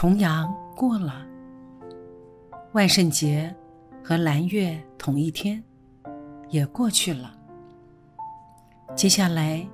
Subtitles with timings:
[0.00, 1.26] 重阳过了，
[2.70, 3.52] 万圣节
[4.00, 5.60] 和蓝月同一天，
[6.50, 7.34] 也过去了。
[8.94, 9.68] 接下来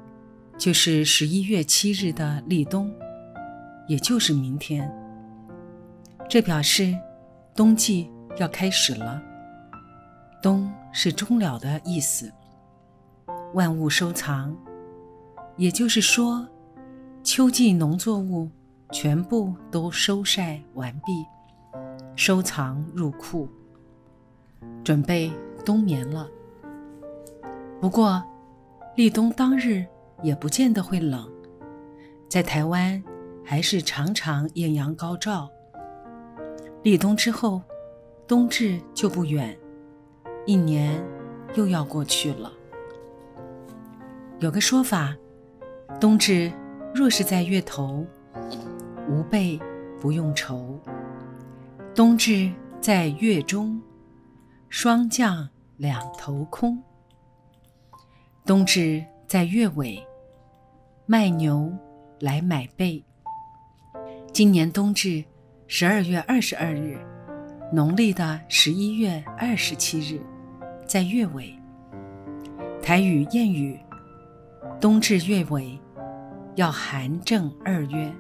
[0.57, 2.91] 就是十一月七日的立冬，
[3.87, 4.91] 也就是明天。
[6.27, 6.99] 这表示
[7.55, 9.23] 冬季要开始了。
[10.41, 12.33] 冬是终了的意思，
[13.53, 14.57] 万物收藏，
[15.59, 16.49] 也就是说，
[17.23, 18.49] 秋季农作物。
[18.93, 21.25] 全部都收晒完毕，
[22.15, 23.49] 收藏入库，
[24.85, 25.33] 准备
[25.65, 26.29] 冬眠了。
[27.81, 28.23] 不过，
[28.97, 29.85] 立冬当日
[30.23, 31.29] 也不见得会冷，
[32.29, 33.03] 在台湾
[33.45, 35.51] 还是常常艳阳高照。
[36.83, 37.61] 立冬之后，
[38.29, 39.59] 冬至就不远，
[40.47, 41.03] 一年
[41.55, 42.53] 又要过去了。
[44.39, 45.17] 有个说法，
[46.01, 46.53] 冬至
[46.95, 48.07] 若是在月头。
[49.09, 49.61] 无备
[50.01, 50.81] 不用愁，
[51.95, 53.81] 冬至在月中，
[54.69, 56.83] 霜降两头空。
[58.47, 60.03] 冬至在月尾，
[61.07, 61.73] 卖牛
[62.21, 63.03] 来买被。
[64.33, 65.25] 今年冬至
[65.67, 66.99] 十二月二十二日，
[67.73, 70.21] 农历的十一月二十七日，
[70.87, 71.55] 在月尾。
[72.83, 73.79] 台语谚语：
[74.81, 75.79] 冬至月尾，
[76.55, 78.13] 要寒正二月。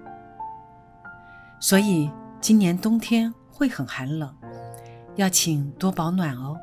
[1.64, 2.10] 所以
[2.42, 4.36] 今年冬天会很寒冷，
[5.16, 6.60] 要请多保暖哦。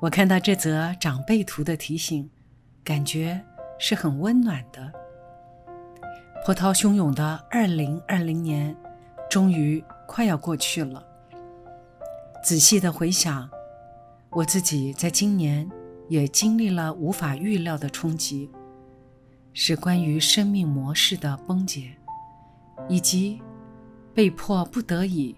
[0.00, 2.28] 我看到这则长辈图的提醒，
[2.84, 3.42] 感觉
[3.78, 4.92] 是很温暖的。
[6.44, 8.76] 波涛汹涌的二零二零年，
[9.30, 11.02] 终于快要过去了。
[12.44, 13.48] 仔细的回想，
[14.28, 15.66] 我自己在今年
[16.10, 18.50] 也经历了无法预料的冲击，
[19.54, 21.96] 是关于生命模式的崩解。
[22.88, 23.40] 以及
[24.14, 25.34] 被迫不得已，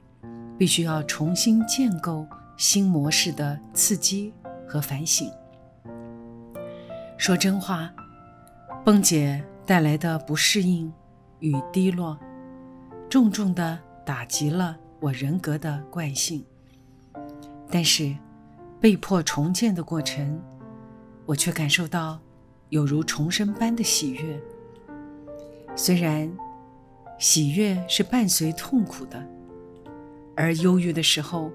[0.59, 2.26] 必须要重新建构
[2.56, 4.32] 新模式的刺激
[4.66, 5.31] 和反省。
[7.16, 7.92] 说真话，
[8.84, 10.92] 崩解带来的不适应
[11.41, 12.19] 与低落，
[13.08, 16.44] 重重的打击了我人格的惯性。
[17.70, 18.14] 但是，
[18.81, 20.41] 被迫重建的过程，
[21.25, 22.20] 我却感受到
[22.69, 24.41] 有如重生般的喜悦。
[25.75, 26.31] 虽然。
[27.18, 29.20] 喜悦是伴随痛苦的，
[30.36, 31.50] 而忧郁的时候，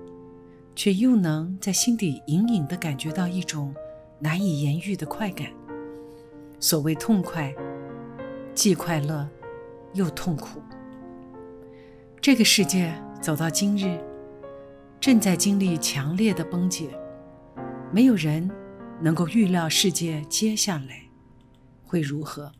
[0.75, 3.73] 却又能在心底隐隐地感觉到一种
[4.19, 5.47] 难以言喻的快感。
[6.59, 7.55] 所谓痛快，
[8.53, 9.25] 既快乐
[9.93, 10.61] 又痛苦。
[12.19, 13.97] 这个世界走到今日，
[14.99, 16.89] 正在经历强烈的崩解，
[17.89, 18.51] 没有人
[18.99, 21.03] 能够预料世界接下来
[21.85, 22.51] 会如何。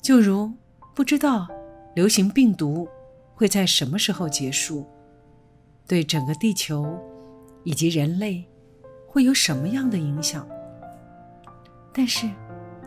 [0.00, 0.52] 就如
[0.94, 1.48] 不知道。
[1.94, 2.88] 流行病毒
[3.34, 4.86] 会在什么时候结束？
[5.86, 6.98] 对整个地球
[7.64, 8.42] 以及人类
[9.06, 10.48] 会有什么样的影响？
[11.92, 12.26] 但是，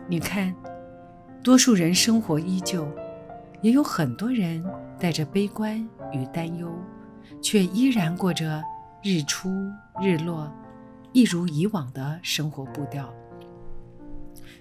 [0.08, 0.52] 你看，
[1.40, 2.88] 多数人生活依旧，
[3.60, 4.64] 也有很多人
[4.98, 6.68] 带着悲观与担忧，
[7.40, 8.60] 却依然过着
[9.04, 9.50] 日出
[10.00, 10.52] 日落、
[11.12, 13.14] 一如以往的生活步调。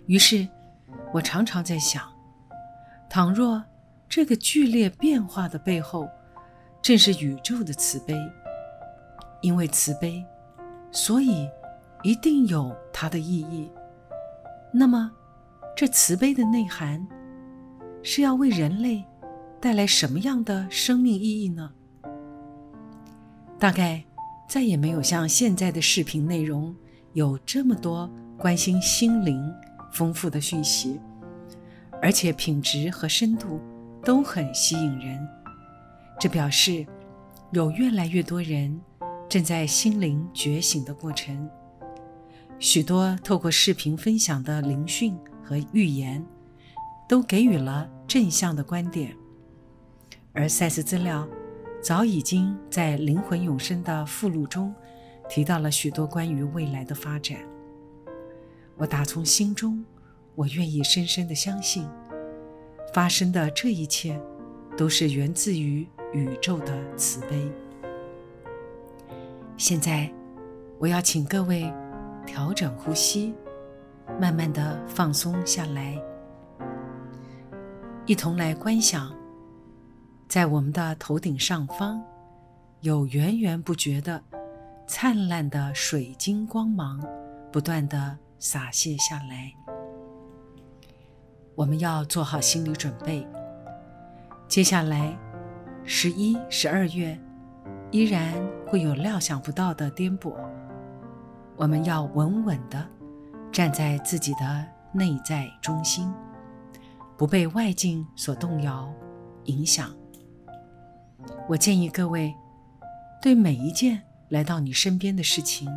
[0.06, 0.48] 于是，
[1.12, 2.04] 我常常在想，
[3.10, 3.64] 倘若……
[4.08, 6.08] 这个剧烈变化的背后，
[6.82, 8.16] 正是宇宙的慈悲。
[9.42, 10.26] 因为慈悲，
[10.92, 11.48] 所以
[12.02, 13.70] 一定有它的意义。
[14.72, 15.12] 那么，
[15.76, 17.06] 这慈悲的内涵
[18.02, 19.04] 是要为人类
[19.62, 21.72] 带来什么样的生命意义呢？
[23.60, 24.04] 大概
[24.50, 26.76] 再也没有像现在的视频内容
[27.14, 29.54] 有这么多关心心灵
[29.94, 31.00] 丰富的讯息，
[32.02, 33.62] 而且品质和深度。
[34.06, 35.28] 都很吸引人，
[36.20, 36.86] 这表示
[37.52, 38.80] 有越来越多人
[39.28, 41.50] 正在心灵觉醒的过程。
[42.60, 46.24] 许多透过视频分享的灵讯和预言，
[47.10, 49.14] 都给予了正向的观点。
[50.34, 51.28] 而赛斯资料
[51.82, 54.74] 早已经在《灵魂永生》的附录中
[55.28, 57.40] 提到了许多关于未来的发展。
[58.78, 59.84] 我打从心中，
[60.36, 61.88] 我愿意深深的相信。
[62.96, 64.18] 发生的这一切，
[64.78, 67.52] 都是源自于宇宙的慈悲。
[69.58, 70.10] 现在，
[70.80, 71.70] 我要请各位
[72.26, 73.34] 调整呼吸，
[74.18, 76.02] 慢慢的放松下来，
[78.06, 79.14] 一同来观想，
[80.30, 82.02] 在我们的头顶上方，
[82.80, 84.24] 有源源不绝的
[84.88, 87.06] 灿烂的水晶光芒，
[87.52, 89.75] 不断的洒泻下来。
[91.56, 93.26] 我们要做好心理准备，
[94.48, 95.18] 接下来
[95.86, 97.18] 十一、十二月。
[97.92, 98.34] 依然
[98.68, 100.34] 会有料想不到的颠簸，
[101.56, 102.86] 我们要稳稳地
[103.54, 106.12] 站在自己的内在中心，
[107.16, 108.92] 不被外境所动摇、
[109.46, 109.96] 影响。
[111.48, 112.36] 我建议各位，
[113.22, 115.70] 对每一件来到你身边的事情，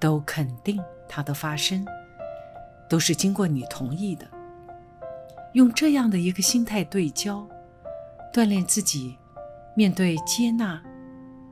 [0.00, 1.86] 都肯定它的发生，
[2.88, 4.26] 都是经过你同意的。
[5.58, 7.44] 用这样的一个心态对焦，
[8.32, 9.18] 锻炼自己
[9.74, 10.80] 面对接纳。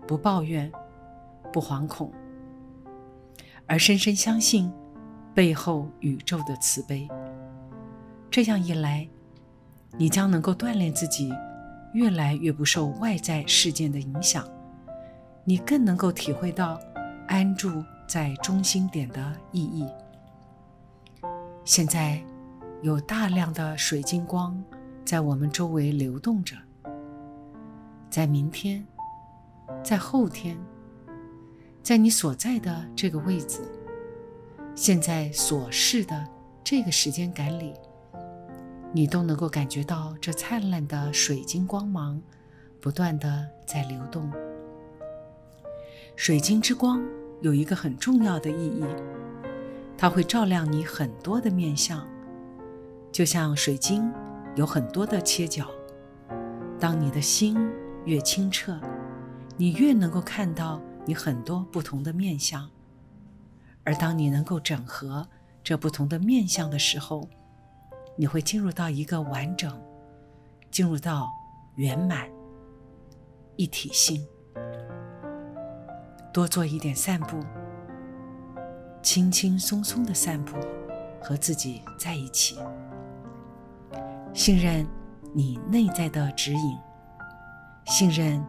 [0.06, 0.70] 不抱怨，
[1.52, 2.12] 不惶恐，
[3.66, 4.72] 而深深相信
[5.34, 7.08] 背后宇宙的慈悲。
[8.30, 9.08] 这样一来，
[9.98, 11.34] 你将能够锻炼自己，
[11.92, 14.48] 越来越不受外在事件的影响。
[15.42, 16.78] 你更能够体会到
[17.26, 19.84] 安住在中心点的意义。
[21.64, 22.22] 现在
[22.86, 24.62] 有大量的水晶光
[25.04, 26.54] 在我们周围流动着，
[28.08, 28.86] 在明天。
[29.82, 30.56] 在后天，
[31.82, 33.60] 在你所在的这个位置，
[34.76, 36.24] 现在所示的
[36.62, 37.74] 这个时间感里，
[38.92, 42.22] 你都能够感觉到这灿烂的水晶光芒
[42.80, 44.30] 不断的在流动。
[46.14, 47.02] 水晶之光
[47.40, 48.84] 有一个很重要的意义，
[49.98, 52.06] 它会照亮你很多的面相，
[53.16, 54.12] 就像水晶
[54.56, 55.66] 有很多的切角。
[56.78, 57.56] 当你的心
[58.04, 58.78] 越清澈。
[59.56, 62.68] 你越能够看到你很多不同的面相，
[63.84, 65.26] 而当你能够整合
[65.64, 67.26] 这不同的面相的时候，
[68.18, 69.80] 你会进入到一个完整，
[70.70, 71.26] 进入到
[71.76, 72.28] 圆满
[73.56, 74.26] 一体性。
[76.34, 77.40] 多做一点散步，
[79.02, 80.58] 轻轻松松的散步，
[81.22, 82.58] 和自己在一起，
[84.36, 84.86] 信任
[85.32, 86.76] 你内在的指引，
[87.86, 88.44] 信任。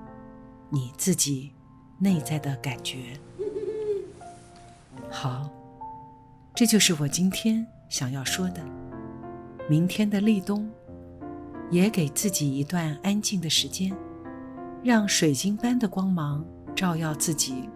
[0.69, 1.54] 你自己
[1.98, 3.18] 内在的感觉。
[5.10, 5.50] 好，
[6.54, 8.62] 这就是我今天想要说的。
[9.69, 10.69] 明天的立冬，
[11.72, 13.95] 也给自己一段安静的时间，
[14.83, 16.45] 让水晶般的光芒
[16.75, 17.69] 照耀自己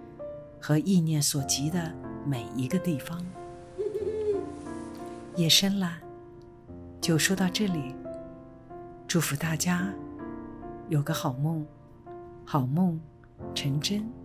[0.60, 1.94] 和意念所及的
[2.26, 3.26] 每一个地方。
[5.38, 5.98] 夜深了，
[7.00, 7.96] 就说到这里。
[9.12, 9.94] 祝福大家
[10.88, 11.68] 有个好梦。
[12.46, 12.98] 好梦
[13.54, 14.21] 成真。